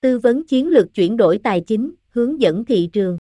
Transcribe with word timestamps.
Tư 0.00 0.18
vấn 0.18 0.46
chiến 0.46 0.68
lược 0.68 0.94
chuyển 0.94 1.16
đổi 1.16 1.38
tài 1.38 1.60
chính, 1.60 1.94
hướng 2.08 2.40
dẫn 2.40 2.64
thị 2.64 2.88
trường. 2.92 3.18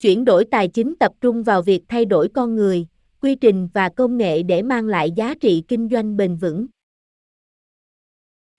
Chuyển 0.00 0.24
đổi 0.24 0.44
tài 0.44 0.68
chính 0.68 0.94
tập 0.96 1.12
trung 1.20 1.42
vào 1.42 1.62
việc 1.62 1.82
thay 1.88 2.04
đổi 2.04 2.28
con 2.28 2.56
người, 2.56 2.86
quy 3.20 3.34
trình 3.34 3.68
và 3.74 3.88
công 3.88 4.16
nghệ 4.16 4.42
để 4.42 4.62
mang 4.62 4.86
lại 4.86 5.10
giá 5.10 5.34
trị 5.34 5.62
kinh 5.68 5.88
doanh 5.88 6.16
bền 6.16 6.36
vững. 6.36 6.66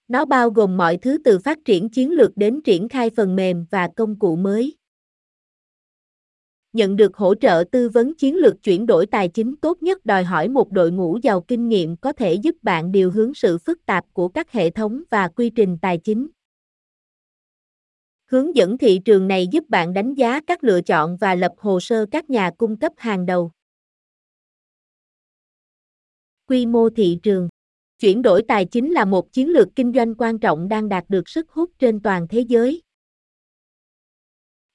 Nó 0.08 0.26
bao 0.26 0.50
gồm 0.50 0.78
mọi 0.78 0.98
thứ 0.98 1.18
từ 1.24 1.40
phát 1.40 1.58
triển 1.66 1.90
chiến 1.90 2.12
lược 2.12 2.38
đến 2.38 2.62
triển 2.62 2.90
khai 2.90 3.10
phần 3.10 3.36
mềm 3.36 3.66
và 3.72 3.90
công 3.96 4.20
cụ 4.20 4.36
mới. 4.36 4.76
Nhận 6.74 6.96
được 6.96 7.18
hỗ 7.18 7.36
trợ 7.36 7.64
tư 7.72 7.90
vấn 7.90 8.16
chiến 8.16 8.36
lược 8.36 8.64
chuyển 8.64 8.86
đổi 8.86 9.06
tài 9.06 9.30
chính 9.30 9.56
tốt 9.56 9.84
nhất 9.84 10.06
đòi 10.06 10.24
hỏi 10.24 10.50
một 10.50 10.72
đội 10.72 10.92
ngũ 10.92 11.18
giàu 11.24 11.42
kinh 11.42 11.68
nghiệm 11.68 11.98
có 11.98 12.12
thể 12.12 12.34
giúp 12.34 12.56
bạn 12.62 12.92
điều 12.92 13.12
hướng 13.12 13.34
sự 13.34 13.58
phức 13.58 13.86
tạp 13.86 14.06
của 14.14 14.28
các 14.28 14.52
hệ 14.52 14.70
thống 14.70 15.04
và 15.10 15.28
quy 15.28 15.50
trình 15.50 15.78
tài 15.82 15.98
chính. 15.98 16.28
Hướng 18.32 18.56
dẫn 18.56 18.78
thị 18.78 19.00
trường 19.06 19.28
này 19.28 19.48
giúp 19.48 19.70
bạn 19.70 19.94
đánh 19.94 20.14
giá 20.14 20.42
các 20.48 20.64
lựa 20.64 20.82
chọn 20.82 21.18
và 21.18 21.36
lập 21.36 21.52
hồ 21.58 21.80
sơ 21.80 22.06
các 22.12 22.30
nhà 22.30 22.52
cung 22.58 22.80
cấp 22.80 22.94
hàng 22.98 23.26
đầu. 23.26 23.52
Quy 26.48 26.66
mô 26.66 26.90
thị 26.90 27.20
trường 27.24 27.50
Chuyển 28.00 28.22
đổi 28.22 28.44
tài 28.48 28.66
chính 28.66 28.92
là 28.92 29.06
một 29.06 29.34
chiến 29.34 29.50
lược 29.50 29.68
kinh 29.76 29.94
doanh 29.96 30.16
quan 30.16 30.40
trọng 30.40 30.68
đang 30.68 30.90
đạt 30.90 31.04
được 31.10 31.30
sức 31.30 31.50
hút 31.50 31.72
trên 31.80 32.00
toàn 32.00 32.28
thế 32.28 32.40
giới. 32.40 32.82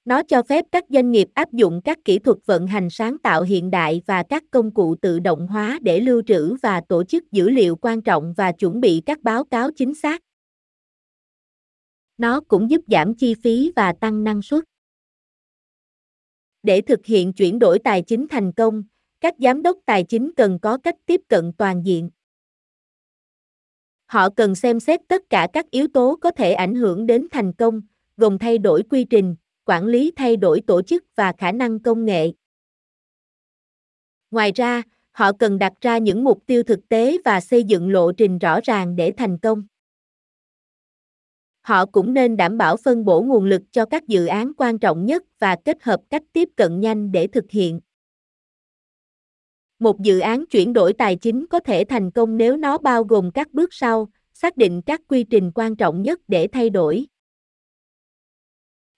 Nó 0.05 0.23
cho 0.23 0.43
phép 0.43 0.65
các 0.71 0.85
doanh 0.89 1.11
nghiệp 1.11 1.27
áp 1.33 1.53
dụng 1.53 1.81
các 1.83 1.97
kỹ 2.05 2.19
thuật 2.19 2.37
vận 2.45 2.67
hành 2.67 2.89
sáng 2.89 3.17
tạo 3.17 3.41
hiện 3.41 3.71
đại 3.71 4.01
và 4.05 4.23
các 4.29 4.43
công 4.51 4.73
cụ 4.73 4.95
tự 4.95 5.19
động 5.19 5.47
hóa 5.47 5.79
để 5.81 5.99
lưu 5.99 6.21
trữ 6.27 6.55
và 6.61 6.81
tổ 6.89 7.03
chức 7.03 7.31
dữ 7.31 7.49
liệu 7.49 7.75
quan 7.75 8.01
trọng 8.01 8.33
và 8.37 8.51
chuẩn 8.51 8.81
bị 8.81 9.01
các 9.05 9.23
báo 9.23 9.43
cáo 9.43 9.69
chính 9.75 9.93
xác. 9.95 10.21
Nó 12.17 12.41
cũng 12.47 12.69
giúp 12.69 12.81
giảm 12.87 13.15
chi 13.15 13.33
phí 13.43 13.71
và 13.75 13.93
tăng 13.93 14.23
năng 14.23 14.41
suất. 14.41 14.63
Để 16.63 16.81
thực 16.81 17.05
hiện 17.05 17.33
chuyển 17.33 17.59
đổi 17.59 17.79
tài 17.79 18.01
chính 18.01 18.27
thành 18.27 18.51
công, 18.51 18.83
các 19.21 19.35
giám 19.39 19.61
đốc 19.63 19.77
tài 19.85 20.03
chính 20.03 20.31
cần 20.35 20.59
có 20.61 20.77
cách 20.77 20.95
tiếp 21.05 21.21
cận 21.27 21.53
toàn 21.57 21.85
diện. 21.85 22.09
Họ 24.05 24.29
cần 24.29 24.55
xem 24.55 24.79
xét 24.79 24.99
tất 25.07 25.21
cả 25.29 25.47
các 25.53 25.71
yếu 25.71 25.87
tố 25.93 26.17
có 26.21 26.31
thể 26.31 26.53
ảnh 26.53 26.75
hưởng 26.75 27.05
đến 27.05 27.27
thành 27.31 27.53
công, 27.53 27.81
gồm 28.17 28.37
thay 28.37 28.57
đổi 28.57 28.83
quy 28.89 29.03
trình, 29.03 29.35
quản 29.65 29.85
lý 29.85 30.11
thay 30.15 30.37
đổi 30.37 30.61
tổ 30.61 30.81
chức 30.81 31.03
và 31.15 31.33
khả 31.37 31.51
năng 31.51 31.79
công 31.79 32.05
nghệ. 32.05 32.31
Ngoài 34.31 34.51
ra, 34.55 34.83
họ 35.11 35.31
cần 35.39 35.59
đặt 35.59 35.73
ra 35.81 35.97
những 35.97 36.23
mục 36.23 36.43
tiêu 36.45 36.63
thực 36.63 36.89
tế 36.89 37.17
và 37.25 37.41
xây 37.41 37.63
dựng 37.63 37.89
lộ 37.89 38.11
trình 38.11 38.37
rõ 38.37 38.59
ràng 38.63 38.95
để 38.95 39.13
thành 39.17 39.37
công. 39.37 39.63
Họ 41.67 41.85
cũng 41.85 42.13
nên 42.13 42.37
đảm 42.37 42.57
bảo 42.57 42.77
phân 42.77 43.05
bổ 43.05 43.21
nguồn 43.21 43.45
lực 43.45 43.61
cho 43.71 43.85
các 43.85 44.07
dự 44.07 44.25
án 44.25 44.51
quan 44.57 44.79
trọng 44.79 45.05
nhất 45.05 45.23
và 45.39 45.55
kết 45.65 45.83
hợp 45.83 46.01
cách 46.09 46.23
tiếp 46.33 46.49
cận 46.55 46.79
nhanh 46.79 47.11
để 47.11 47.27
thực 47.27 47.45
hiện. 47.49 47.79
Một 49.79 50.01
dự 50.01 50.19
án 50.19 50.45
chuyển 50.45 50.73
đổi 50.73 50.93
tài 50.93 51.15
chính 51.15 51.45
có 51.47 51.59
thể 51.59 51.83
thành 51.89 52.11
công 52.11 52.37
nếu 52.37 52.57
nó 52.57 52.77
bao 52.77 53.03
gồm 53.03 53.31
các 53.31 53.53
bước 53.53 53.73
sau, 53.73 54.09
xác 54.33 54.57
định 54.57 54.81
các 54.81 55.01
quy 55.07 55.23
trình 55.23 55.51
quan 55.55 55.75
trọng 55.75 56.01
nhất 56.01 56.19
để 56.27 56.47
thay 56.47 56.69
đổi. 56.69 57.05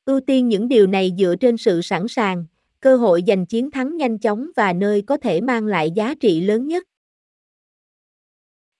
Ưu 0.05 0.19
tiên 0.19 0.47
những 0.47 0.67
điều 0.67 0.87
này 0.87 1.11
dựa 1.17 1.35
trên 1.39 1.57
sự 1.57 1.81
sẵn 1.81 2.07
sàng, 2.07 2.45
cơ 2.79 2.97
hội 2.97 3.23
giành 3.27 3.45
chiến 3.45 3.71
thắng 3.71 3.97
nhanh 3.97 4.19
chóng 4.19 4.49
và 4.55 4.73
nơi 4.73 5.01
có 5.01 5.17
thể 5.17 5.41
mang 5.41 5.65
lại 5.65 5.91
giá 5.91 6.15
trị 6.15 6.41
lớn 6.41 6.67
nhất. 6.67 6.83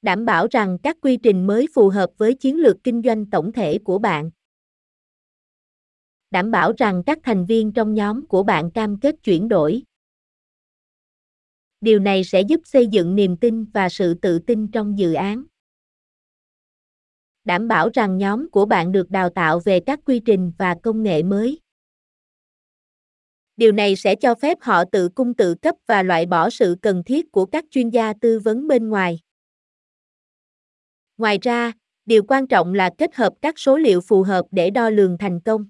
Đảm 0.02 0.26
bảo 0.26 0.48
rằng 0.52 0.78
các 0.84 0.98
quy 1.02 1.18
trình 1.18 1.48
mới 1.48 1.68
phù 1.74 1.90
hợp 1.90 2.10
với 2.18 2.34
chiến 2.34 2.56
lược 2.58 2.84
kinh 2.84 3.02
doanh 3.06 3.26
tổng 3.26 3.52
thể 3.52 3.80
của 3.84 4.00
bạn. 4.00 4.32
Đảm 6.32 6.52
bảo 6.52 6.74
rằng 6.78 7.04
các 7.06 7.20
thành 7.24 7.46
viên 7.46 7.74
trong 7.74 7.94
nhóm 7.94 8.28
của 8.28 8.44
bạn 8.44 8.72
cam 8.72 9.00
kết 9.00 9.16
chuyển 9.24 9.48
đổi. 9.48 9.84
Điều 11.82 12.00
này 12.00 12.24
sẽ 12.24 12.42
giúp 12.42 12.62
xây 12.66 12.88
dựng 12.88 13.16
niềm 13.16 13.38
tin 13.38 13.66
và 13.66 13.90
sự 13.90 14.14
tự 14.14 14.40
tin 14.40 14.72
trong 14.72 14.98
dự 14.98 15.14
án 15.14 15.44
đảm 17.50 17.68
bảo 17.68 17.90
rằng 17.94 18.18
nhóm 18.18 18.50
của 18.52 18.66
bạn 18.66 18.92
được 18.92 19.10
đào 19.10 19.30
tạo 19.30 19.60
về 19.60 19.80
các 19.80 20.00
quy 20.06 20.20
trình 20.20 20.52
và 20.58 20.76
công 20.84 21.04
nghệ 21.04 21.24
mới. 21.24 21.60
Điều 23.58 23.72
này 23.72 23.96
sẽ 23.96 24.16
cho 24.16 24.36
phép 24.36 24.58
họ 24.62 24.84
tự 24.92 25.10
cung 25.10 25.34
tự 25.34 25.56
cấp 25.56 25.76
và 25.88 26.04
loại 26.04 26.26
bỏ 26.26 26.50
sự 26.50 26.76
cần 26.82 27.04
thiết 27.04 27.32
của 27.32 27.46
các 27.46 27.66
chuyên 27.72 27.90
gia 27.90 28.14
tư 28.22 28.40
vấn 28.40 28.68
bên 28.68 28.90
ngoài. 28.90 29.20
Ngoài 31.20 31.38
ra, 31.42 31.72
điều 32.06 32.24
quan 32.28 32.48
trọng 32.48 32.74
là 32.74 32.90
kết 32.98 33.16
hợp 33.16 33.34
các 33.42 33.60
số 33.60 33.78
liệu 33.78 34.02
phù 34.02 34.24
hợp 34.24 34.46
để 34.52 34.70
đo 34.70 34.90
lường 34.90 35.18
thành 35.18 35.40
công. 35.40 35.66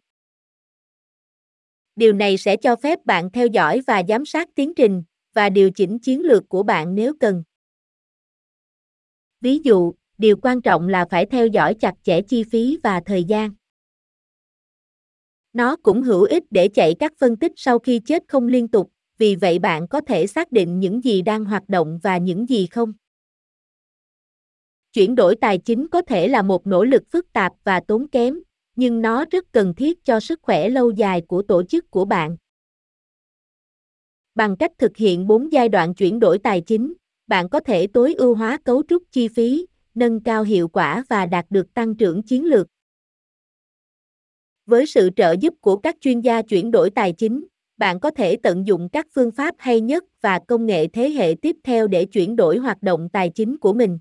Điều 1.96 2.14
này 2.14 2.38
sẽ 2.38 2.58
cho 2.58 2.76
phép 2.76 3.06
bạn 3.06 3.30
theo 3.32 3.48
dõi 3.48 3.82
và 3.88 4.04
giám 4.08 4.26
sát 4.26 4.50
tiến 4.56 4.74
trình 4.76 5.04
và 5.34 5.50
điều 5.50 5.72
chỉnh 5.72 6.00
chiến 6.00 6.22
lược 6.22 6.50
của 6.50 6.64
bạn 6.64 6.96
nếu 6.96 7.14
cần. 7.20 7.44
Ví 9.42 9.60
dụ, 9.64 9.94
điều 10.18 10.38
quan 10.42 10.62
trọng 10.62 10.88
là 10.88 11.06
phải 11.10 11.26
theo 11.26 11.48
dõi 11.48 11.74
chặt 11.74 11.94
chẽ 12.04 12.22
chi 12.22 12.44
phí 12.44 12.78
và 12.84 13.02
thời 13.06 13.24
gian. 13.24 13.52
Nó 15.54 15.76
cũng 15.76 16.02
hữu 16.02 16.24
ích 16.24 16.44
để 16.52 16.68
chạy 16.68 16.96
các 17.00 17.14
phân 17.20 17.38
tích 17.38 17.52
sau 17.56 17.80
khi 17.80 18.00
chết 18.06 18.24
không 18.28 18.48
liên 18.48 18.68
tục, 18.68 18.92
vì 19.18 19.36
vậy 19.36 19.60
bạn 19.60 19.88
có 19.88 20.02
thể 20.02 20.28
xác 20.28 20.52
định 20.52 20.80
những 20.80 21.04
gì 21.04 21.22
đang 21.22 21.46
hoạt 21.46 21.70
động 21.70 22.00
và 22.04 22.18
những 22.18 22.50
gì 22.50 22.68
không. 22.68 22.94
Chuyển 24.94 25.16
đổi 25.16 25.36
tài 25.36 25.58
chính 25.58 25.88
có 25.88 26.02
thể 26.02 26.28
là 26.28 26.42
một 26.42 26.68
nỗ 26.68 26.84
lực 26.84 27.04
phức 27.12 27.34
tạp 27.34 27.54
và 27.64 27.80
tốn 27.80 28.08
kém, 28.08 28.40
nhưng 28.76 29.02
nó 29.02 29.26
rất 29.32 29.46
cần 29.52 29.74
thiết 29.76 30.06
cho 30.06 30.20
sức 30.20 30.40
khỏe 30.42 30.70
lâu 30.70 30.92
dài 30.92 31.22
của 31.22 31.42
tổ 31.42 31.64
chức 31.64 31.92
của 31.92 32.06
bạn. 32.06 32.38
Bằng 34.36 34.58
cách 34.58 34.72
thực 34.78 34.98
hiện 34.98 35.28
4 35.28 35.52
giai 35.52 35.70
đoạn 35.70 35.94
chuyển 35.94 36.20
đổi 36.20 36.40
tài 36.40 36.62
chính, 36.62 36.94
bạn 37.28 37.50
có 37.50 37.60
thể 37.60 37.88
tối 37.88 38.14
ưu 38.14 38.36
hóa 38.36 38.58
cấu 38.64 38.84
trúc 38.88 39.04
chi 39.12 39.28
phí, 39.28 39.68
nâng 39.96 40.20
cao 40.24 40.44
hiệu 40.44 40.68
quả 40.68 41.04
và 41.10 41.26
đạt 41.26 41.46
được 41.50 41.74
tăng 41.74 41.96
trưởng 41.96 42.24
chiến 42.24 42.46
lược. 42.46 42.68
Với 44.66 44.86
sự 44.86 45.10
trợ 45.16 45.36
giúp 45.40 45.54
của 45.62 45.78
các 45.78 45.96
chuyên 46.02 46.22
gia 46.22 46.42
chuyển 46.42 46.72
đổi 46.72 46.90
tài 46.90 47.14
chính, 47.14 47.48
bạn 47.78 48.00
có 48.00 48.12
thể 48.12 48.36
tận 48.36 48.68
dụng 48.68 48.90
các 48.90 49.08
phương 49.14 49.32
pháp 49.32 49.56
hay 49.58 49.82
nhất 49.82 50.04
và 50.22 50.40
công 50.48 50.66
nghệ 50.66 50.88
thế 50.88 51.10
hệ 51.10 51.36
tiếp 51.42 51.56
theo 51.64 51.88
để 51.88 52.06
chuyển 52.06 52.36
đổi 52.36 52.58
hoạt 52.58 52.84
động 52.84 53.10
tài 53.10 53.30
chính 53.30 53.58
của 53.58 53.74
mình. 53.74 54.00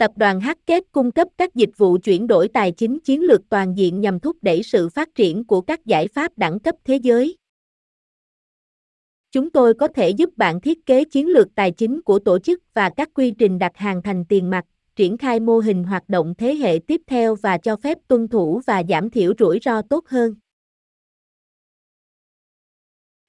Tập 0.00 0.12
đoàn 0.16 0.40
Hackett 0.40 0.92
cung 0.92 1.12
cấp 1.12 1.28
các 1.38 1.54
dịch 1.54 1.70
vụ 1.76 1.98
chuyển 1.98 2.26
đổi 2.26 2.48
tài 2.48 2.72
chính 2.72 2.98
chiến 3.00 3.22
lược 3.22 3.40
toàn 3.48 3.76
diện 3.76 4.00
nhằm 4.00 4.20
thúc 4.20 4.36
đẩy 4.42 4.62
sự 4.62 4.88
phát 4.88 5.14
triển 5.14 5.44
của 5.44 5.60
các 5.60 5.86
giải 5.86 6.08
pháp 6.08 6.38
đẳng 6.38 6.60
cấp 6.60 6.74
thế 6.84 6.96
giới. 6.96 7.36
Chúng 9.32 9.50
tôi 9.50 9.74
có 9.74 9.88
thể 9.88 10.10
giúp 10.10 10.30
bạn 10.36 10.60
thiết 10.60 10.86
kế 10.86 11.04
chiến 11.04 11.28
lược 11.28 11.54
tài 11.54 11.70
chính 11.70 12.02
của 12.02 12.18
tổ 12.18 12.38
chức 12.38 12.62
và 12.74 12.90
các 12.96 13.08
quy 13.14 13.30
trình 13.38 13.58
đặt 13.58 13.76
hàng 13.76 14.02
thành 14.02 14.24
tiền 14.24 14.50
mặt, 14.50 14.64
triển 14.96 15.18
khai 15.18 15.40
mô 15.40 15.58
hình 15.58 15.84
hoạt 15.84 16.08
động 16.08 16.34
thế 16.38 16.54
hệ 16.54 16.78
tiếp 16.86 17.00
theo 17.06 17.34
và 17.34 17.58
cho 17.58 17.76
phép 17.76 17.98
tuân 18.08 18.28
thủ 18.28 18.60
và 18.66 18.82
giảm 18.88 19.10
thiểu 19.10 19.32
rủi 19.38 19.58
ro 19.62 19.82
tốt 19.82 20.08
hơn. 20.08 20.34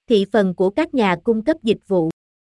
Thị 0.07 0.25
phần 0.31 0.55
của 0.55 0.69
các 0.69 0.93
nhà 0.93 1.15
cung 1.23 1.43
cấp 1.43 1.57
dịch 1.63 1.87
vụ 1.87 2.10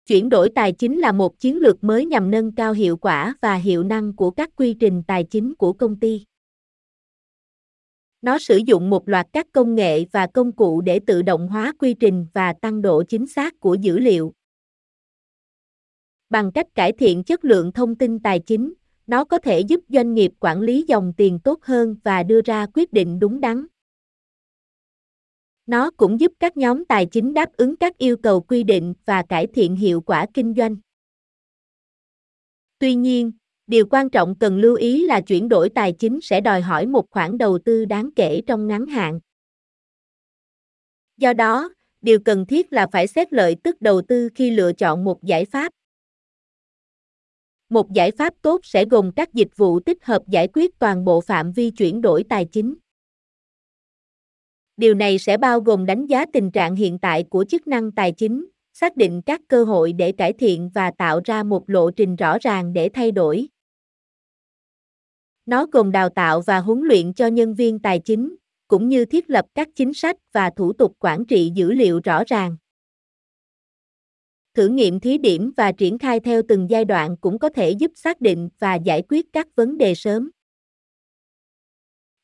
Chuyển 0.07 0.29
đổi 0.29 0.49
tài 0.55 0.71
chính 0.71 0.99
là 0.99 1.11
một 1.11 1.39
chiến 1.39 1.57
lược 1.57 1.83
mới 1.83 2.05
nhằm 2.05 2.31
nâng 2.31 2.51
cao 2.51 2.73
hiệu 2.73 2.97
quả 2.97 3.35
và 3.41 3.55
hiệu 3.55 3.83
năng 3.83 4.15
của 4.15 4.31
các 4.31 4.49
quy 4.55 4.73
trình 4.73 5.03
tài 5.07 5.23
chính 5.23 5.55
của 5.55 5.73
công 5.73 5.99
ty. 5.99 6.25
Nó 8.21 8.37
sử 8.39 8.57
dụng 8.57 8.89
một 8.89 9.09
loạt 9.09 9.27
các 9.33 9.47
công 9.51 9.75
nghệ 9.75 10.05
và 10.11 10.27
công 10.27 10.51
cụ 10.51 10.81
để 10.81 10.99
tự 10.99 11.21
động 11.21 11.47
hóa 11.47 11.73
quy 11.79 11.93
trình 11.93 12.27
và 12.33 12.53
tăng 12.53 12.81
độ 12.81 13.03
chính 13.03 13.27
xác 13.27 13.59
của 13.59 13.73
dữ 13.73 13.99
liệu. 13.99 14.33
Bằng 16.29 16.51
cách 16.51 16.67
cải 16.75 16.91
thiện 16.91 17.23
chất 17.23 17.45
lượng 17.45 17.71
thông 17.71 17.95
tin 17.95 18.19
tài 18.19 18.39
chính, 18.39 18.73
nó 19.07 19.23
có 19.23 19.37
thể 19.37 19.59
giúp 19.59 19.79
doanh 19.89 20.13
nghiệp 20.13 20.31
quản 20.39 20.61
lý 20.61 20.85
dòng 20.87 21.13
tiền 21.17 21.39
tốt 21.39 21.59
hơn 21.63 21.95
và 22.03 22.23
đưa 22.23 22.41
ra 22.41 22.65
quyết 22.73 22.93
định 22.93 23.19
đúng 23.19 23.39
đắn. 23.39 23.65
Nó 25.67 25.91
cũng 25.91 26.19
giúp 26.19 26.33
các 26.39 26.57
nhóm 26.57 26.85
tài 26.85 27.05
chính 27.05 27.33
đáp 27.33 27.53
ứng 27.53 27.75
các 27.75 27.97
yêu 27.97 28.17
cầu 28.17 28.41
quy 28.41 28.63
định 28.63 28.93
và 29.05 29.23
cải 29.29 29.47
thiện 29.47 29.75
hiệu 29.75 30.01
quả 30.01 30.25
kinh 30.33 30.53
doanh. 30.57 30.75
Tuy 32.79 32.95
nhiên, 32.95 33.31
điều 33.67 33.85
quan 33.89 34.09
trọng 34.09 34.35
cần 34.39 34.57
lưu 34.57 34.75
ý 34.75 35.05
là 35.05 35.21
chuyển 35.21 35.49
đổi 35.49 35.69
tài 35.69 35.93
chính 35.93 36.19
sẽ 36.21 36.41
đòi 36.41 36.61
hỏi 36.61 36.85
một 36.85 37.09
khoản 37.09 37.37
đầu 37.37 37.59
tư 37.65 37.85
đáng 37.85 38.09
kể 38.15 38.41
trong 38.47 38.67
ngắn 38.67 38.85
hạn. 38.85 39.19
Do 41.17 41.33
đó, 41.33 41.69
điều 42.01 42.19
cần 42.19 42.45
thiết 42.45 42.73
là 42.73 42.87
phải 42.91 43.07
xét 43.07 43.33
lợi 43.33 43.55
tức 43.63 43.81
đầu 43.81 44.01
tư 44.07 44.29
khi 44.35 44.51
lựa 44.51 44.73
chọn 44.73 45.03
một 45.03 45.23
giải 45.23 45.45
pháp. 45.45 45.71
Một 47.69 47.93
giải 47.93 48.11
pháp 48.11 48.33
tốt 48.41 48.61
sẽ 48.63 48.85
gồm 48.85 49.11
các 49.15 49.33
dịch 49.33 49.57
vụ 49.57 49.79
tích 49.79 50.05
hợp 50.05 50.21
giải 50.27 50.47
quyết 50.53 50.79
toàn 50.79 51.05
bộ 51.05 51.21
phạm 51.21 51.51
vi 51.51 51.71
chuyển 51.71 52.01
đổi 52.01 52.23
tài 52.29 52.45
chính. 52.45 52.75
Điều 54.77 54.93
này 54.93 55.17
sẽ 55.19 55.37
bao 55.37 55.59
gồm 55.59 55.85
đánh 55.85 56.05
giá 56.05 56.25
tình 56.33 56.51
trạng 56.51 56.75
hiện 56.75 56.99
tại 56.99 57.23
của 57.23 57.45
chức 57.49 57.67
năng 57.67 57.91
tài 57.91 58.11
chính, 58.11 58.47
xác 58.73 58.95
định 58.95 59.21
các 59.25 59.41
cơ 59.47 59.63
hội 59.63 59.93
để 59.93 60.11
cải 60.11 60.33
thiện 60.33 60.69
và 60.73 60.91
tạo 60.91 61.21
ra 61.25 61.43
một 61.43 61.69
lộ 61.69 61.91
trình 61.91 62.15
rõ 62.15 62.37
ràng 62.41 62.73
để 62.73 62.89
thay 62.93 63.11
đổi. 63.11 63.47
Nó 65.45 65.65
gồm 65.65 65.91
đào 65.91 66.09
tạo 66.09 66.41
và 66.41 66.59
huấn 66.59 66.81
luyện 66.81 67.13
cho 67.13 67.27
nhân 67.27 67.55
viên 67.55 67.79
tài 67.79 67.99
chính, 67.99 68.35
cũng 68.67 68.87
như 68.89 69.05
thiết 69.05 69.29
lập 69.29 69.45
các 69.55 69.67
chính 69.75 69.93
sách 69.93 70.15
và 70.31 70.49
thủ 70.49 70.73
tục 70.73 70.95
quản 70.99 71.25
trị 71.25 71.51
dữ 71.55 71.71
liệu 71.71 71.99
rõ 72.03 72.23
ràng. 72.27 72.57
Thử 74.53 74.67
nghiệm 74.67 74.99
thí 74.99 75.17
điểm 75.17 75.51
và 75.57 75.71
triển 75.71 75.97
khai 75.97 76.19
theo 76.19 76.41
từng 76.47 76.69
giai 76.69 76.85
đoạn 76.85 77.17
cũng 77.17 77.39
có 77.39 77.49
thể 77.49 77.71
giúp 77.71 77.91
xác 77.95 78.21
định 78.21 78.49
và 78.59 78.75
giải 78.75 79.03
quyết 79.09 79.25
các 79.33 79.47
vấn 79.55 79.77
đề 79.77 79.95
sớm. 79.95 80.29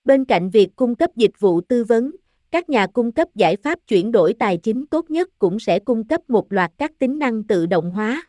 Bên 0.03 0.25
cạnh 0.25 0.49
việc 0.49 0.69
cung 0.75 0.95
cấp 0.95 1.09
dịch 1.15 1.39
vụ 1.39 1.61
tư 1.61 1.83
vấn, 1.83 2.11
các 2.53 2.69
nhà 2.69 2.87
cung 2.87 3.11
cấp 3.11 3.27
giải 3.35 3.55
pháp 3.55 3.79
chuyển 3.87 4.11
đổi 4.11 4.33
tài 4.39 4.57
chính 4.57 4.87
tốt 4.87 5.09
nhất 5.09 5.29
cũng 5.39 5.59
sẽ 5.59 5.79
cung 5.79 6.07
cấp 6.07 6.29
một 6.29 6.53
loạt 6.53 6.71
các 6.77 6.91
tính 6.99 7.19
năng 7.19 7.43
tự 7.43 7.65
động 7.65 7.91
hóa. 7.91 8.27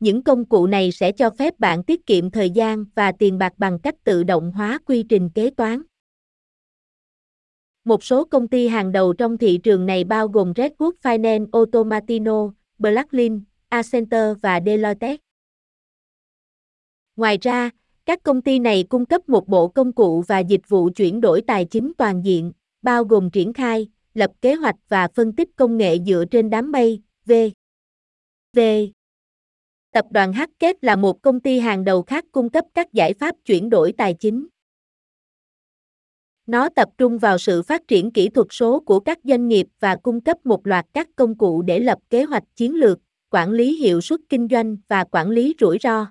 Những 0.00 0.22
công 0.24 0.44
cụ 0.44 0.66
này 0.66 0.92
sẽ 0.92 1.12
cho 1.12 1.30
phép 1.30 1.58
bạn 1.58 1.84
tiết 1.84 2.06
kiệm 2.06 2.30
thời 2.30 2.50
gian 2.50 2.84
và 2.94 3.12
tiền 3.12 3.38
bạc 3.38 3.52
bằng 3.58 3.78
cách 3.82 3.94
tự 4.04 4.24
động 4.24 4.52
hóa 4.52 4.78
quy 4.86 5.02
trình 5.08 5.30
kế 5.34 5.50
toán. 5.50 5.82
Một 7.84 8.04
số 8.04 8.24
công 8.24 8.48
ty 8.48 8.68
hàng 8.68 8.92
đầu 8.92 9.12
trong 9.12 9.38
thị 9.38 9.60
trường 9.62 9.86
này 9.86 10.04
bao 10.04 10.28
gồm 10.28 10.52
Redwood 10.52 10.92
Finance 11.02 11.46
Automatino, 11.52 12.52
Blacklin, 12.78 13.44
Accenture 13.68 14.34
và 14.42 14.60
Deloitte. 14.66 15.16
Ngoài 17.16 17.38
ra, 17.40 17.70
các 18.08 18.22
công 18.22 18.42
ty 18.42 18.58
này 18.58 18.84
cung 18.88 19.06
cấp 19.06 19.28
một 19.28 19.48
bộ 19.48 19.68
công 19.68 19.92
cụ 19.92 20.24
và 20.28 20.38
dịch 20.38 20.68
vụ 20.68 20.90
chuyển 20.96 21.20
đổi 21.20 21.42
tài 21.42 21.64
chính 21.64 21.92
toàn 21.98 22.24
diện, 22.24 22.52
bao 22.82 23.04
gồm 23.04 23.30
triển 23.30 23.52
khai, 23.52 23.88
lập 24.14 24.30
kế 24.40 24.54
hoạch 24.54 24.76
và 24.88 25.08
phân 25.14 25.32
tích 25.32 25.48
công 25.56 25.76
nghệ 25.76 25.98
dựa 26.06 26.24
trên 26.30 26.50
đám 26.50 26.72
mây, 26.72 27.02
V. 27.26 27.32
V. 28.56 28.60
Tập 29.92 30.04
đoàn 30.10 30.32
Hackett 30.32 30.84
là 30.84 30.96
một 30.96 31.22
công 31.22 31.40
ty 31.40 31.58
hàng 31.58 31.84
đầu 31.84 32.02
khác 32.02 32.24
cung 32.32 32.50
cấp 32.50 32.64
các 32.74 32.92
giải 32.92 33.14
pháp 33.14 33.34
chuyển 33.44 33.70
đổi 33.70 33.92
tài 33.92 34.14
chính. 34.14 34.46
Nó 36.46 36.68
tập 36.68 36.88
trung 36.98 37.18
vào 37.18 37.38
sự 37.38 37.62
phát 37.62 37.88
triển 37.88 38.10
kỹ 38.10 38.28
thuật 38.28 38.46
số 38.50 38.80
của 38.80 39.00
các 39.00 39.18
doanh 39.24 39.48
nghiệp 39.48 39.66
và 39.80 39.96
cung 39.96 40.20
cấp 40.20 40.46
một 40.46 40.66
loạt 40.66 40.86
các 40.92 41.08
công 41.16 41.38
cụ 41.38 41.62
để 41.62 41.78
lập 41.78 41.98
kế 42.10 42.24
hoạch 42.24 42.44
chiến 42.56 42.74
lược, 42.74 42.98
quản 43.30 43.50
lý 43.50 43.76
hiệu 43.76 44.00
suất 44.00 44.20
kinh 44.28 44.48
doanh 44.50 44.76
và 44.88 45.04
quản 45.04 45.30
lý 45.30 45.54
rủi 45.60 45.78
ro. 45.82 46.06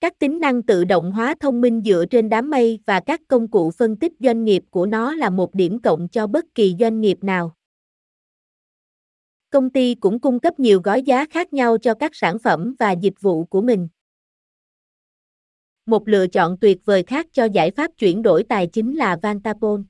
Các 0.00 0.18
tính 0.18 0.40
năng 0.40 0.62
tự 0.62 0.84
động 0.84 1.12
hóa 1.12 1.34
thông 1.40 1.60
minh 1.60 1.82
dựa 1.84 2.04
trên 2.10 2.28
đám 2.28 2.50
mây 2.50 2.78
và 2.86 3.00
các 3.00 3.20
công 3.28 3.48
cụ 3.48 3.70
phân 3.70 3.96
tích 3.96 4.12
doanh 4.20 4.44
nghiệp 4.44 4.62
của 4.70 4.86
nó 4.86 5.14
là 5.14 5.30
một 5.30 5.54
điểm 5.54 5.82
cộng 5.82 6.08
cho 6.08 6.26
bất 6.26 6.44
kỳ 6.54 6.76
doanh 6.80 7.00
nghiệp 7.00 7.24
nào. 7.24 7.56
Công 9.50 9.70
ty 9.70 9.94
cũng 9.94 10.20
cung 10.20 10.40
cấp 10.40 10.60
nhiều 10.60 10.80
gói 10.84 11.02
giá 11.02 11.26
khác 11.30 11.52
nhau 11.52 11.78
cho 11.78 11.94
các 11.94 12.14
sản 12.14 12.38
phẩm 12.38 12.74
và 12.78 12.92
dịch 12.92 13.20
vụ 13.20 13.44
của 13.44 13.60
mình. 13.60 13.88
Một 15.86 16.08
lựa 16.08 16.26
chọn 16.26 16.56
tuyệt 16.60 16.78
vời 16.84 17.02
khác 17.02 17.26
cho 17.32 17.44
giải 17.44 17.70
pháp 17.70 17.90
chuyển 17.98 18.22
đổi 18.22 18.44
tài 18.48 18.66
chính 18.66 18.96
là 18.96 19.18
Vantapol. 19.22 19.80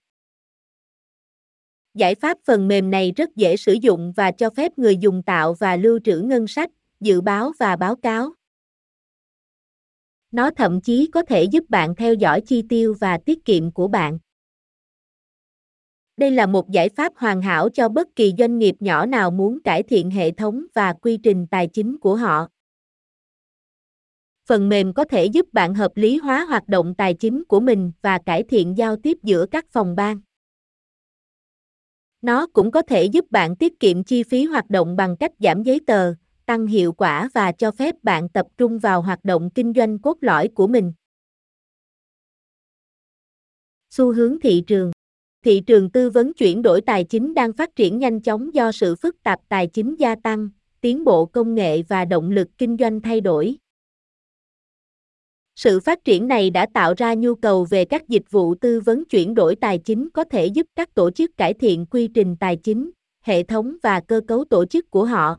Giải 1.95 2.15
pháp 2.15 2.39
phần 2.45 2.69
mềm 2.69 2.91
này 2.91 3.13
rất 3.17 3.37
dễ 3.37 3.57
sử 3.57 3.73
dụng 3.73 4.13
và 4.17 4.31
cho 4.33 4.51
phép 4.51 4.79
người 4.79 4.97
dùng 4.97 5.23
tạo 5.23 5.55
và 5.55 5.77
lưu 5.77 5.99
trữ 6.05 6.21
ngân 6.21 6.47
sách, 6.47 6.71
dự 7.01 7.21
báo 7.21 7.53
và 7.59 7.77
báo 7.77 7.97
cáo. 7.97 8.33
Nó 10.31 10.51
thậm 10.51 10.81
chí 10.81 11.11
có 11.13 11.23
thể 11.23 11.45
giúp 11.45 11.65
bạn 11.69 11.95
theo 11.95 12.15
dõi 12.15 12.41
chi 12.41 12.63
tiêu 12.69 12.95
và 13.01 13.19
tiết 13.19 13.45
kiệm 13.45 13.71
của 13.71 13.89
bạn. 13.89 14.19
Đây 16.17 16.31
là 16.31 16.47
một 16.47 16.71
giải 16.71 16.89
pháp 16.89 17.13
hoàn 17.17 17.43
hảo 17.43 17.69
cho 17.69 17.89
bất 17.89 18.09
kỳ 18.17 18.33
doanh 18.39 18.59
nghiệp 18.59 18.75
nhỏ 18.81 19.07
nào 19.07 19.31
muốn 19.31 19.63
cải 19.63 19.83
thiện 19.83 20.11
hệ 20.11 20.31
thống 20.31 20.65
và 20.75 20.93
quy 20.93 21.17
trình 21.17 21.47
tài 21.51 21.67
chính 21.67 21.99
của 21.99 22.17
họ. 22.17 22.49
Phần 24.47 24.69
mềm 24.69 24.93
có 24.93 25.05
thể 25.05 25.25
giúp 25.25 25.47
bạn 25.53 25.75
hợp 25.75 25.93
lý 25.95 26.17
hóa 26.17 26.45
hoạt 26.45 26.69
động 26.69 26.95
tài 26.95 27.15
chính 27.15 27.45
của 27.45 27.61
mình 27.61 27.93
và 28.03 28.19
cải 28.27 28.43
thiện 28.43 28.79
giao 28.79 28.97
tiếp 28.97 29.19
giữa 29.23 29.47
các 29.51 29.67
phòng 29.69 29.97
ban. 29.97 30.21
Nó 32.23 32.47
cũng 32.47 32.71
có 32.71 32.83
thể 32.83 33.05
giúp 33.05 33.31
bạn 33.31 33.57
tiết 33.57 33.81
kiệm 33.81 34.05
chi 34.05 34.23
phí 34.23 34.45
hoạt 34.45 34.71
động 34.71 34.97
bằng 34.97 35.17
cách 35.17 35.33
giảm 35.39 35.63
giấy 35.63 35.81
tờ, 35.87 36.15
tăng 36.51 36.67
hiệu 36.67 36.93
quả 36.93 37.29
và 37.35 37.53
cho 37.53 37.71
phép 37.71 37.95
bạn 38.03 38.29
tập 38.29 38.47
trung 38.57 38.79
vào 38.79 39.03
hoạt 39.03 39.25
động 39.25 39.51
kinh 39.55 39.73
doanh 39.77 39.99
cốt 39.99 40.17
lõi 40.21 40.49
của 40.49 40.67
mình. 40.67 40.93
Xu 43.91 44.13
hướng 44.13 44.41
thị 44.43 44.65
trường 44.67 44.91
Thị 45.45 45.63
trường 45.67 45.91
tư 45.91 46.11
vấn 46.11 46.35
chuyển 46.35 46.63
đổi 46.63 46.81
tài 46.81 47.05
chính 47.05 47.35
đang 47.35 47.53
phát 47.53 47.77
triển 47.77 47.99
nhanh 47.99 48.21
chóng 48.21 48.55
do 48.55 48.73
sự 48.73 48.97
phức 48.97 49.23
tạp 49.23 49.41
tài 49.49 49.67
chính 49.67 49.95
gia 49.95 50.15
tăng, 50.15 50.49
tiến 50.81 51.05
bộ 51.05 51.27
công 51.27 51.55
nghệ 51.55 51.83
và 51.83 52.05
động 52.05 52.31
lực 52.31 52.49
kinh 52.59 52.77
doanh 52.81 53.01
thay 53.01 53.21
đổi. 53.21 53.57
Sự 55.57 55.81
phát 55.81 56.05
triển 56.05 56.29
này 56.29 56.51
đã 56.51 56.67
tạo 56.75 56.95
ra 56.97 57.15
nhu 57.15 57.35
cầu 57.35 57.65
về 57.65 57.85
các 57.85 58.09
dịch 58.09 58.31
vụ 58.31 58.55
tư 58.55 58.81
vấn 58.81 59.05
chuyển 59.05 59.35
đổi 59.35 59.57
tài 59.57 59.79
chính 59.79 60.09
có 60.11 60.25
thể 60.25 60.47
giúp 60.47 60.67
các 60.75 60.95
tổ 60.95 61.11
chức 61.11 61.37
cải 61.37 61.55
thiện 61.55 61.87
quy 61.87 62.09
trình 62.09 62.37
tài 62.41 62.57
chính, 62.57 62.91
hệ 63.23 63.43
thống 63.43 63.77
và 63.83 64.01
cơ 64.01 64.21
cấu 64.29 64.45
tổ 64.45 64.65
chức 64.65 64.91
của 64.91 65.05
họ. 65.05 65.39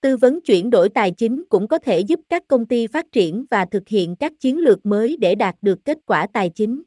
Tư 0.00 0.16
vấn 0.16 0.40
chuyển 0.40 0.70
đổi 0.70 0.88
tài 0.88 1.10
chính 1.10 1.44
cũng 1.48 1.68
có 1.68 1.78
thể 1.78 2.00
giúp 2.00 2.20
các 2.28 2.42
công 2.48 2.66
ty 2.66 2.86
phát 2.86 3.06
triển 3.12 3.44
và 3.50 3.64
thực 3.64 3.88
hiện 3.88 4.16
các 4.16 4.32
chiến 4.40 4.58
lược 4.58 4.86
mới 4.86 5.16
để 5.20 5.34
đạt 5.34 5.56
được 5.62 5.78
kết 5.84 5.98
quả 6.06 6.26
tài 6.32 6.50
chính. 6.50 6.82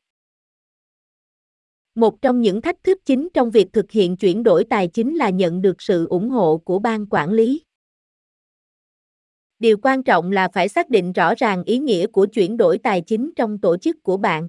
Một 1.95 2.21
trong 2.21 2.41
những 2.41 2.61
thách 2.61 2.83
thức 2.83 2.97
chính 3.05 3.27
trong 3.33 3.51
việc 3.51 3.67
thực 3.73 3.91
hiện 3.91 4.17
chuyển 4.17 4.43
đổi 4.43 4.63
tài 4.69 4.87
chính 4.87 5.15
là 5.15 5.29
nhận 5.29 5.61
được 5.61 5.81
sự 5.81 6.07
ủng 6.07 6.29
hộ 6.29 6.57
của 6.57 6.79
ban 6.79 7.05
quản 7.09 7.31
lý. 7.31 7.63
Điều 9.59 9.77
quan 9.77 10.03
trọng 10.03 10.31
là 10.31 10.49
phải 10.53 10.69
xác 10.69 10.89
định 10.89 11.13
rõ 11.13 11.35
ràng 11.37 11.63
ý 11.63 11.77
nghĩa 11.77 12.07
của 12.07 12.25
chuyển 12.25 12.57
đổi 12.57 12.77
tài 12.77 13.01
chính 13.01 13.31
trong 13.35 13.57
tổ 13.57 13.77
chức 13.77 14.03
của 14.03 14.17
bạn. 14.17 14.47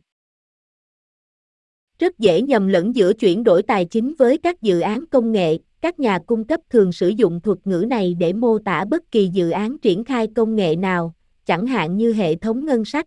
Rất 1.98 2.18
dễ 2.18 2.42
nhầm 2.42 2.68
lẫn 2.68 2.94
giữa 2.94 3.12
chuyển 3.12 3.44
đổi 3.44 3.62
tài 3.62 3.84
chính 3.84 4.14
với 4.18 4.38
các 4.38 4.62
dự 4.62 4.80
án 4.80 5.06
công 5.06 5.32
nghệ, 5.32 5.58
các 5.82 6.00
nhà 6.00 6.18
cung 6.26 6.44
cấp 6.44 6.60
thường 6.70 6.92
sử 6.92 7.08
dụng 7.08 7.40
thuật 7.40 7.58
ngữ 7.64 7.84
này 7.88 8.14
để 8.18 8.32
mô 8.32 8.58
tả 8.58 8.84
bất 8.84 9.10
kỳ 9.10 9.28
dự 9.32 9.50
án 9.50 9.78
triển 9.78 10.04
khai 10.04 10.26
công 10.34 10.56
nghệ 10.56 10.76
nào, 10.76 11.14
chẳng 11.44 11.66
hạn 11.66 11.96
như 11.96 12.12
hệ 12.12 12.36
thống 12.36 12.66
ngân 12.66 12.84
sách. 12.84 13.06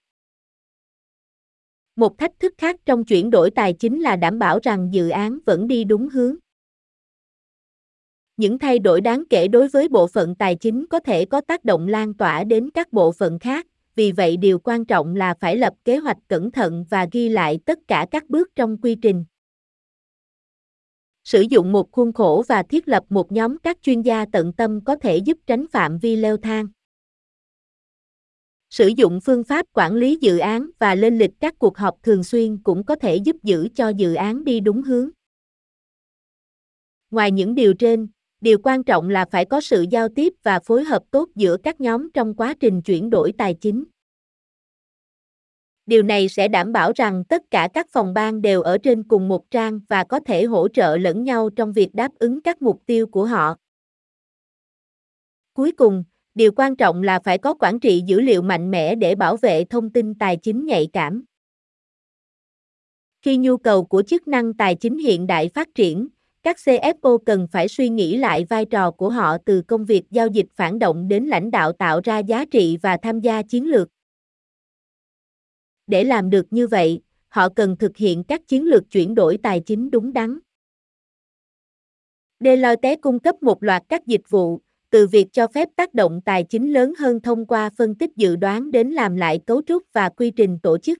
Một 1.96 2.18
thách 2.18 2.40
thức 2.40 2.54
khác 2.58 2.80
trong 2.86 3.06
chuyển 3.06 3.30
đổi 3.30 3.52
tài 3.52 3.74
chính 3.74 4.02
là 4.02 4.16
đảm 4.16 4.40
bảo 4.40 4.60
rằng 4.64 4.94
dự 4.94 5.10
án 5.10 5.40
vẫn 5.46 5.68
đi 5.68 5.84
đúng 5.84 6.10
hướng. 6.10 6.36
Những 8.38 8.60
thay 8.60 8.80
đổi 8.80 9.02
đáng 9.02 9.24
kể 9.30 9.48
đối 9.48 9.68
với 9.68 9.90
bộ 9.90 10.08
phận 10.08 10.36
tài 10.36 10.56
chính 10.56 10.86
có 10.88 11.00
thể 11.00 11.26
có 11.26 11.42
tác 11.42 11.66
động 11.66 11.88
lan 11.88 12.14
tỏa 12.14 12.44
đến 12.44 12.70
các 12.70 12.94
bộ 12.94 13.12
phận 13.12 13.40
khác, 13.40 13.68
vì 13.96 14.12
vậy 14.12 14.38
điều 14.38 14.60
quan 14.60 14.86
trọng 14.86 15.16
là 15.16 15.34
phải 15.40 15.58
lập 15.58 15.74
kế 15.86 15.98
hoạch 15.98 16.18
cẩn 16.28 16.52
thận 16.52 16.86
và 16.90 17.08
ghi 17.12 17.30
lại 17.30 17.60
tất 17.66 17.80
cả 17.88 18.08
các 18.12 18.30
bước 18.30 18.50
trong 18.56 18.78
quy 18.82 18.96
trình. 18.96 19.26
Sử 21.24 21.42
dụng 21.42 21.72
một 21.72 21.92
khuôn 21.92 22.14
khổ 22.14 22.44
và 22.48 22.64
thiết 22.64 22.88
lập 22.88 23.04
một 23.10 23.32
nhóm 23.32 23.58
các 23.58 23.78
chuyên 23.82 24.02
gia 24.02 24.26
tận 24.32 24.54
tâm 24.54 24.82
có 24.86 24.96
thể 24.96 25.18
giúp 25.18 25.38
tránh 25.48 25.66
phạm 25.72 25.98
vi 25.98 26.16
leo 26.16 26.38
thang. 26.38 26.68
Sử 28.70 28.88
dụng 28.88 29.20
phương 29.22 29.44
pháp 29.44 29.66
quản 29.74 29.96
lý 29.96 30.18
dự 30.22 30.38
án 30.38 30.70
và 30.80 30.96
lên 30.96 31.18
lịch 31.18 31.32
các 31.40 31.60
cuộc 31.60 31.78
họp 31.78 32.04
thường 32.04 32.24
xuyên 32.24 32.58
cũng 32.64 32.84
có 32.84 32.96
thể 32.96 33.16
giúp 33.16 33.36
giữ 33.44 33.68
cho 33.76 33.90
dự 33.90 34.14
án 34.14 34.44
đi 34.44 34.60
đúng 34.60 34.82
hướng. 34.82 35.10
Ngoài 37.12 37.32
những 37.32 37.56
điều 37.56 37.74
trên, 37.74 38.08
điều 38.42 38.58
quan 38.64 38.84
trọng 38.84 39.10
là 39.10 39.26
phải 39.32 39.46
có 39.46 39.62
sự 39.62 39.86
giao 39.92 40.10
tiếp 40.10 40.34
và 40.44 40.60
phối 40.60 40.84
hợp 40.84 41.04
tốt 41.12 41.30
giữa 41.36 41.58
các 41.64 41.82
nhóm 41.82 42.12
trong 42.12 42.36
quá 42.36 42.54
trình 42.60 42.82
chuyển 42.82 43.10
đổi 43.10 43.34
tài 43.38 43.54
chính. 43.54 43.84
Điều 45.86 46.04
này 46.04 46.30
sẽ 46.30 46.48
đảm 46.48 46.72
bảo 46.72 46.92
rằng 46.96 47.24
tất 47.26 47.42
cả 47.52 47.70
các 47.74 47.88
phòng 47.92 48.14
ban 48.14 48.42
đều 48.42 48.62
ở 48.62 48.78
trên 48.78 49.04
cùng 49.04 49.28
một 49.28 49.52
trang 49.52 49.80
và 49.90 50.04
có 50.04 50.20
thể 50.20 50.44
hỗ 50.44 50.68
trợ 50.68 50.98
lẫn 50.98 51.24
nhau 51.24 51.50
trong 51.56 51.74
việc 51.74 51.96
đáp 51.96 52.12
ứng 52.20 52.42
các 52.42 52.62
mục 52.62 52.82
tiêu 52.86 53.08
của 53.08 53.26
họ. 53.26 53.56
Cuối 55.54 55.72
cùng, 55.72 56.04
điều 56.36 56.52
quan 56.56 56.76
trọng 56.76 57.04
là 57.04 57.20
phải 57.20 57.38
có 57.38 57.54
quản 57.54 57.80
trị 57.80 58.04
dữ 58.06 58.20
liệu 58.20 58.42
mạnh 58.42 58.72
mẽ 58.72 58.96
để 58.96 59.16
bảo 59.16 59.38
vệ 59.38 59.64
thông 59.64 59.90
tin 59.90 60.16
tài 60.16 60.38
chính 60.38 60.66
nhạy 60.66 60.88
cảm. 60.94 61.26
Khi 63.22 63.38
nhu 63.38 63.58
cầu 63.58 63.86
của 63.86 64.02
chức 64.02 64.28
năng 64.28 64.54
tài 64.54 64.76
chính 64.76 64.98
hiện 64.98 65.28
đại 65.28 65.50
phát 65.50 65.70
triển, 65.76 66.08
các 66.44 66.58
CFO 66.58 67.18
cần 67.18 67.48
phải 67.52 67.68
suy 67.68 67.90
nghĩ 67.90 68.18
lại 68.18 68.46
vai 68.50 68.66
trò 68.66 68.92
của 68.92 69.10
họ 69.10 69.38
từ 69.46 69.62
công 69.62 69.86
việc 69.86 70.04
giao 70.12 70.28
dịch 70.28 70.48
phản 70.56 70.80
động 70.80 71.08
đến 71.08 71.26
lãnh 71.26 71.52
đạo 71.52 71.72
tạo 71.72 72.02
ra 72.04 72.20
giá 72.20 72.46
trị 72.46 72.78
và 72.82 72.98
tham 72.98 73.20
gia 73.20 73.42
chiến 73.42 73.68
lược. 73.68 73.93
Để 75.88 76.04
làm 76.04 76.30
được 76.30 76.46
như 76.52 76.68
vậy, 76.68 77.02
họ 77.28 77.50
cần 77.56 77.78
thực 77.78 77.98
hiện 77.98 78.24
các 78.24 78.48
chiến 78.48 78.64
lược 78.64 78.90
chuyển 78.90 79.16
đổi 79.16 79.38
tài 79.44 79.60
chính 79.60 79.92
đúng 79.92 80.14
đắn. 80.14 80.40
Deloitte 82.40 82.96
cung 82.96 83.20
cấp 83.20 83.44
một 83.44 83.64
loạt 83.64 83.84
các 83.90 84.08
dịch 84.08 84.30
vụ, 84.30 84.62
từ 84.90 85.08
việc 85.08 85.28
cho 85.32 85.48
phép 85.48 85.70
tác 85.76 85.94
động 85.94 86.22
tài 86.26 86.44
chính 86.44 86.74
lớn 86.74 86.94
hơn 87.00 87.20
thông 87.22 87.46
qua 87.46 87.70
phân 87.78 87.96
tích 87.96 88.12
dự 88.16 88.36
đoán 88.36 88.72
đến 88.72 88.90
làm 88.90 89.16
lại 89.16 89.40
cấu 89.46 89.62
trúc 89.62 89.84
và 89.94 90.10
quy 90.10 90.32
trình 90.32 90.60
tổ 90.64 90.78
chức. 90.78 90.98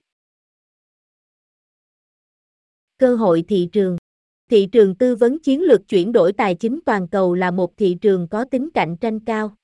Cơ 2.98 3.16
hội 3.16 3.44
thị 3.48 3.68
trường 3.72 3.96
Thị 4.50 4.68
trường 4.72 4.94
tư 4.94 5.16
vấn 5.16 5.38
chiến 5.38 5.62
lược 5.62 5.88
chuyển 5.88 6.12
đổi 6.12 6.32
tài 6.32 6.54
chính 6.54 6.80
toàn 6.86 7.08
cầu 7.08 7.34
là 7.34 7.50
một 7.50 7.76
thị 7.76 7.96
trường 8.00 8.28
có 8.28 8.44
tính 8.44 8.70
cạnh 8.74 8.96
tranh 8.96 9.20
cao 9.20 9.56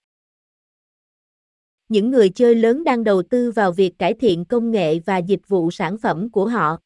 những 1.91 2.11
người 2.11 2.29
chơi 2.29 2.55
lớn 2.55 2.85
đang 2.85 3.05
đầu 3.05 3.23
tư 3.23 3.51
vào 3.51 3.73
việc 3.73 3.99
cải 3.99 4.15
thiện 4.15 4.45
công 4.45 4.71
nghệ 4.71 4.99
và 4.99 5.19
dịch 5.19 5.49
vụ 5.49 5.71
sản 5.71 5.99
phẩm 5.99 6.31
của 6.31 6.49
họ. 6.49 6.79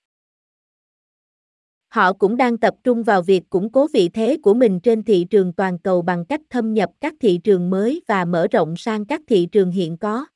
Họ 1.88 2.12
cũng 2.12 2.36
đang 2.36 2.58
tập 2.58 2.74
trung 2.84 3.02
vào 3.02 3.22
việc 3.22 3.42
củng 3.50 3.72
cố 3.72 3.86
vị 3.92 4.08
thế 4.08 4.36
của 4.42 4.54
mình 4.54 4.80
trên 4.80 5.02
thị 5.02 5.26
trường 5.30 5.52
toàn 5.52 5.78
cầu 5.78 6.02
bằng 6.02 6.24
cách 6.24 6.40
thâm 6.50 6.74
nhập 6.74 6.90
các 7.00 7.14
thị 7.20 7.40
trường 7.44 7.70
mới 7.70 8.02
và 8.06 8.24
mở 8.24 8.46
rộng 8.50 8.74
sang 8.76 9.04
các 9.04 9.20
thị 9.26 9.48
trường 9.52 9.70
hiện 9.70 9.96
có. 9.98 10.26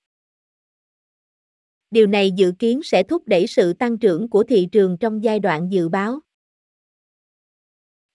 Điều 1.91 2.07
này 2.07 2.31
dự 2.31 2.53
kiến 2.59 2.81
sẽ 2.85 3.03
thúc 3.03 3.23
đẩy 3.27 3.47
sự 3.47 3.73
tăng 3.73 3.99
trưởng 3.99 4.31
của 4.31 4.45
thị 4.45 4.69
trường 4.73 4.97
trong 4.99 5.25
giai 5.25 5.41
đoạn 5.41 5.73
dự 5.73 5.89
báo. 5.89 6.21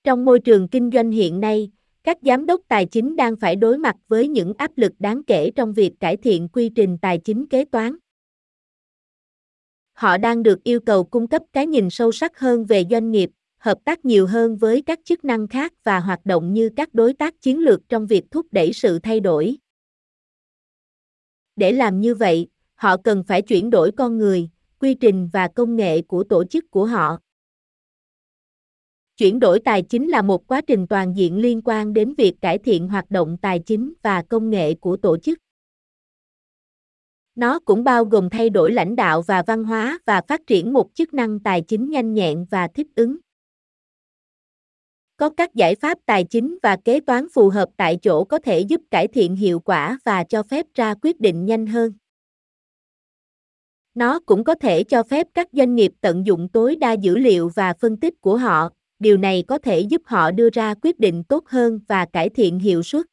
Trong 0.03 0.25
môi 0.25 0.39
trường 0.39 0.67
kinh 0.67 0.89
doanh 0.93 1.11
hiện 1.11 1.39
nay, 1.39 1.71
các 2.03 2.17
giám 2.21 2.45
đốc 2.45 2.61
tài 2.67 2.85
chính 2.85 3.15
đang 3.15 3.35
phải 3.35 3.55
đối 3.55 3.77
mặt 3.77 3.95
với 4.07 4.27
những 4.27 4.53
áp 4.57 4.71
lực 4.75 4.91
đáng 4.99 5.23
kể 5.23 5.51
trong 5.55 5.73
việc 5.73 5.91
cải 5.99 6.17
thiện 6.17 6.47
quy 6.47 6.69
trình 6.69 6.97
tài 7.01 7.17
chính 7.17 7.47
kế 7.47 7.65
toán. 7.65 7.95
Họ 9.93 10.17
đang 10.17 10.43
được 10.43 10.63
yêu 10.63 10.79
cầu 10.79 11.03
cung 11.03 11.27
cấp 11.27 11.41
cái 11.53 11.67
nhìn 11.67 11.89
sâu 11.89 12.11
sắc 12.11 12.39
hơn 12.39 12.65
về 12.65 12.83
doanh 12.89 13.11
nghiệp, 13.11 13.29
hợp 13.57 13.77
tác 13.85 14.05
nhiều 14.05 14.27
hơn 14.27 14.57
với 14.57 14.81
các 14.81 14.99
chức 15.05 15.25
năng 15.25 15.47
khác 15.47 15.73
và 15.83 15.99
hoạt 15.99 16.25
động 16.25 16.53
như 16.53 16.69
các 16.75 16.93
đối 16.93 17.13
tác 17.13 17.41
chiến 17.41 17.59
lược 17.59 17.89
trong 17.89 18.07
việc 18.07 18.23
thúc 18.31 18.47
đẩy 18.51 18.73
sự 18.73 18.99
thay 18.99 19.19
đổi. 19.19 19.57
Để 21.55 21.71
làm 21.71 22.01
như 22.01 22.15
vậy, 22.15 22.47
họ 22.75 22.97
cần 22.97 23.23
phải 23.27 23.41
chuyển 23.41 23.69
đổi 23.69 23.91
con 23.91 24.17
người, 24.17 24.49
quy 24.79 24.93
trình 24.93 25.29
và 25.33 25.47
công 25.47 25.75
nghệ 25.75 26.01
của 26.01 26.23
tổ 26.23 26.43
chức 26.43 26.71
của 26.71 26.85
họ. 26.85 27.19
Chuyển 29.17 29.39
đổi 29.39 29.59
tài 29.59 29.81
chính 29.81 30.09
là 30.09 30.21
một 30.21 30.47
quá 30.47 30.61
trình 30.61 30.87
toàn 30.87 31.17
diện 31.17 31.37
liên 31.37 31.61
quan 31.65 31.93
đến 31.93 32.13
việc 32.17 32.33
cải 32.41 32.57
thiện 32.57 32.87
hoạt 32.87 33.11
động 33.11 33.37
tài 33.41 33.59
chính 33.59 33.93
và 34.01 34.21
công 34.29 34.49
nghệ 34.49 34.73
của 34.73 34.97
tổ 34.97 35.17
chức. 35.17 35.39
Nó 37.35 37.59
cũng 37.59 37.83
bao 37.83 38.05
gồm 38.05 38.29
thay 38.29 38.49
đổi 38.49 38.71
lãnh 38.71 38.95
đạo 38.95 39.21
và 39.21 39.43
văn 39.47 39.63
hóa 39.63 39.99
và 40.05 40.21
phát 40.27 40.41
triển 40.47 40.73
một 40.73 40.89
chức 40.93 41.13
năng 41.13 41.39
tài 41.39 41.61
chính 41.61 41.89
nhanh 41.89 42.13
nhẹn 42.13 42.45
và 42.51 42.67
thích 42.67 42.87
ứng. 42.95 43.17
Có 45.17 45.29
các 45.37 45.55
giải 45.55 45.75
pháp 45.75 45.97
tài 46.05 46.23
chính 46.23 46.57
và 46.63 46.77
kế 46.85 46.99
toán 46.99 47.27
phù 47.33 47.49
hợp 47.49 47.69
tại 47.77 47.97
chỗ 48.01 48.23
có 48.23 48.39
thể 48.39 48.59
giúp 48.59 48.81
cải 48.91 49.07
thiện 49.07 49.35
hiệu 49.35 49.59
quả 49.59 49.99
và 50.03 50.23
cho 50.23 50.43
phép 50.43 50.65
ra 50.73 50.93
quyết 51.01 51.19
định 51.19 51.45
nhanh 51.45 51.67
hơn. 51.67 51.93
Nó 53.93 54.19
cũng 54.19 54.43
có 54.43 54.55
thể 54.55 54.83
cho 54.83 55.03
phép 55.03 55.27
các 55.33 55.47
doanh 55.51 55.75
nghiệp 55.75 55.91
tận 56.01 56.25
dụng 56.25 56.49
tối 56.49 56.75
đa 56.75 56.93
dữ 56.93 57.17
liệu 57.17 57.49
và 57.55 57.73
phân 57.73 57.97
tích 57.97 58.21
của 58.21 58.37
họ, 58.37 58.69
điều 59.03 59.17
này 59.17 59.43
có 59.47 59.57
thể 59.57 59.79
giúp 59.79 60.01
họ 60.05 60.31
đưa 60.31 60.49
ra 60.49 60.73
quyết 60.81 60.99
định 60.99 61.23
tốt 61.23 61.47
hơn 61.47 61.79
và 61.87 62.05
cải 62.05 62.29
thiện 62.29 62.59
hiệu 62.59 62.83
suất. 62.83 63.05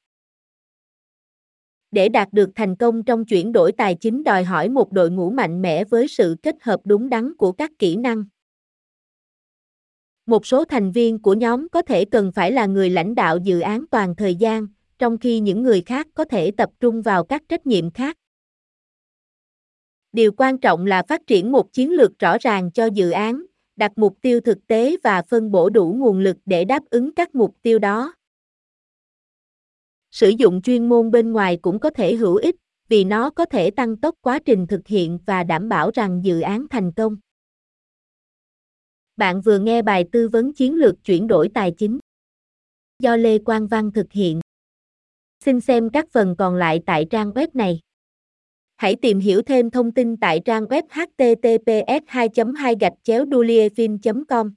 Để 1.91 2.09
đạt 2.09 2.33
được 2.33 2.51
thành 2.55 2.77
công 2.77 3.03
trong 3.05 3.25
chuyển 3.25 3.53
đổi 3.53 3.73
tài 3.73 3.95
chính 3.95 4.25
đòi 4.25 4.45
hỏi 4.45 4.69
một 4.69 4.93
đội 4.93 5.11
ngũ 5.11 5.31
mạnh 5.31 5.63
mẽ 5.63 5.85
với 5.85 6.09
sự 6.09 6.37
kết 6.43 6.57
hợp 6.63 6.81
đúng 6.85 7.09
đắn 7.09 7.37
của 7.37 7.53
các 7.53 7.71
kỹ 7.79 7.97
năng. 7.97 8.25
Một 10.27 10.47
số 10.47 10.65
thành 10.65 10.93
viên 10.93 11.19
của 11.19 11.35
nhóm 11.35 11.69
có 11.69 11.83
thể 11.83 12.05
cần 12.05 12.33
phải 12.33 12.53
là 12.53 12.67
người 12.67 12.91
lãnh 12.91 13.15
đạo 13.15 13.39
dự 13.43 13.61
án 13.61 13.85
toàn 13.91 14.15
thời 14.17 14.35
gian, 14.35 14.67
trong 14.99 15.19
khi 15.19 15.41
những 15.41 15.63
người 15.63 15.83
khác 15.87 16.07
có 16.15 16.25
thể 16.25 16.51
tập 16.51 16.71
trung 16.81 17.03
vào 17.03 17.25
các 17.25 17.43
trách 17.49 17.67
nhiệm 17.67 17.91
khác. 17.91 18.17
Điều 20.13 20.33
quan 20.33 20.59
trọng 20.59 20.87
là 20.87 21.03
phát 21.09 21.27
triển 21.27 21.53
một 21.53 21.73
chiến 21.73 21.93
lược 21.93 22.19
rõ 22.19 22.37
ràng 22.41 22.71
cho 22.73 22.87
dự 22.87 23.11
án, 23.11 23.45
đặt 23.81 23.93
mục 23.97 24.19
tiêu 24.21 24.41
thực 24.41 24.67
tế 24.67 24.97
và 25.03 25.23
phân 25.23 25.51
bổ 25.51 25.71
đủ 25.71 25.95
nguồn 25.99 26.19
lực 26.19 26.37
để 26.47 26.65
đáp 26.65 26.83
ứng 26.91 27.15
các 27.15 27.35
mục 27.35 27.57
tiêu 27.63 27.79
đó. 27.79 28.15
Sử 30.11 30.29
dụng 30.29 30.63
chuyên 30.63 30.89
môn 30.89 31.11
bên 31.11 31.33
ngoài 31.33 31.59
cũng 31.63 31.79
có 31.79 31.91
thể 31.91 32.15
hữu 32.15 32.37
ích, 32.37 32.57
vì 32.89 33.05
nó 33.05 33.31
có 33.31 33.45
thể 33.45 33.71
tăng 33.71 33.97
tốc 33.97 34.15
quá 34.21 34.39
trình 34.45 34.67
thực 34.67 34.87
hiện 34.87 35.19
và 35.27 35.45
đảm 35.45 35.69
bảo 35.69 35.91
rằng 35.95 36.25
dự 36.25 36.41
án 36.41 36.67
thành 36.71 36.93
công. 36.93 37.17
Bạn 39.17 39.41
vừa 39.41 39.59
nghe 39.59 39.83
bài 39.83 40.05
tư 40.13 40.29
vấn 40.29 40.53
chiến 40.53 40.75
lược 40.75 41.05
chuyển 41.05 41.27
đổi 41.27 41.49
tài 41.55 41.75
chính 41.79 41.99
do 42.99 43.17
Lê 43.17 43.39
Quang 43.39 43.67
Văn 43.67 43.93
thực 43.93 44.13
hiện. 44.13 44.41
Xin 45.45 45.61
xem 45.61 45.91
các 45.91 46.09
phần 46.13 46.35
còn 46.39 46.55
lại 46.55 46.81
tại 46.87 47.07
trang 47.11 47.31
web 47.31 47.49
này. 47.55 47.81
Hãy 48.81 48.97
tìm 48.97 49.19
hiểu 49.19 49.43
thêm 49.43 49.71
thông 49.71 49.93
tin 49.93 50.17
tại 50.17 50.41
trang 50.45 50.65
web 50.65 50.83
https 50.91 52.03
2 52.07 52.29
2 52.57 52.75
gạch 52.81 52.93
chéo 53.03 53.25
com 54.29 54.55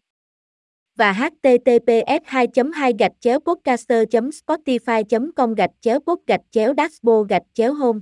và 0.96 1.14
https 1.14 2.24
2 2.26 2.48
2 2.74 2.94
gạch 3.00 3.12
chéo 3.20 3.40
podcaster 3.40 4.04
spotify 4.30 5.04
com 5.36 5.54
gạch 5.54 5.70
chéo 5.82 6.00
pod 6.00 6.20
gạch 6.28 6.42
chéo 6.52 6.74
dashboard 6.78 7.30
gạch 7.30 7.44
chéo 7.54 7.74
home. 7.74 8.00